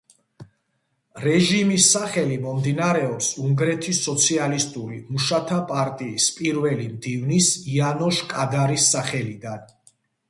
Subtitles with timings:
[1.23, 9.71] რეჟიმის სახელი მომდინარეობს უნგრეთის სოციალისტური მუშათა პარტიის პირველი მდივნის იანოშ კადარის სახელიდან.